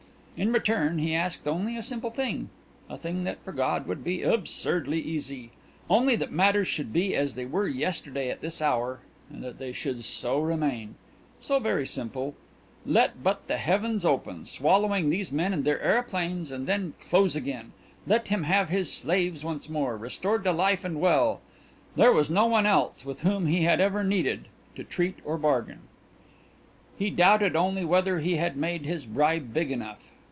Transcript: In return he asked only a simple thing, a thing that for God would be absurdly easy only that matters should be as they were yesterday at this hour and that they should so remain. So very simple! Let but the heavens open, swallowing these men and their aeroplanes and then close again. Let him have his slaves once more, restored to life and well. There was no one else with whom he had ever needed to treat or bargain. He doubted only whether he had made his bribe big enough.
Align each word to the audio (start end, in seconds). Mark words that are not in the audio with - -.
In 0.37 0.51
return 0.51 0.97
he 0.97 1.13
asked 1.13 1.47
only 1.47 1.77
a 1.77 1.83
simple 1.83 2.09
thing, 2.09 2.49
a 2.89 2.97
thing 2.97 3.25
that 3.25 3.37
for 3.43 3.51
God 3.51 3.85
would 3.85 4.03
be 4.03 4.23
absurdly 4.23 4.99
easy 4.99 5.51
only 5.87 6.15
that 6.15 6.31
matters 6.31 6.67
should 6.67 6.91
be 6.91 7.15
as 7.15 7.35
they 7.35 7.45
were 7.45 7.67
yesterday 7.67 8.31
at 8.31 8.41
this 8.41 8.59
hour 8.59 9.01
and 9.29 9.43
that 9.43 9.59
they 9.59 9.71
should 9.71 10.03
so 10.03 10.39
remain. 10.39 10.95
So 11.41 11.59
very 11.59 11.85
simple! 11.85 12.33
Let 12.87 13.21
but 13.21 13.45
the 13.45 13.57
heavens 13.57 14.03
open, 14.03 14.45
swallowing 14.45 15.11
these 15.11 15.31
men 15.31 15.53
and 15.53 15.63
their 15.63 15.79
aeroplanes 15.79 16.49
and 16.49 16.65
then 16.65 16.95
close 16.99 17.35
again. 17.35 17.71
Let 18.07 18.29
him 18.29 18.45
have 18.45 18.69
his 18.69 18.91
slaves 18.91 19.45
once 19.45 19.69
more, 19.69 19.95
restored 19.95 20.43
to 20.45 20.51
life 20.51 20.83
and 20.83 20.99
well. 20.99 21.39
There 21.95 22.13
was 22.13 22.31
no 22.31 22.47
one 22.47 22.65
else 22.65 23.05
with 23.05 23.19
whom 23.21 23.45
he 23.45 23.61
had 23.65 23.79
ever 23.79 24.03
needed 24.03 24.47
to 24.75 24.83
treat 24.83 25.19
or 25.23 25.37
bargain. 25.37 25.81
He 26.97 27.11
doubted 27.11 27.55
only 27.55 27.85
whether 27.85 28.17
he 28.21 28.37
had 28.37 28.57
made 28.57 28.85
his 28.87 29.05
bribe 29.05 29.53
big 29.53 29.69
enough. 29.69 30.07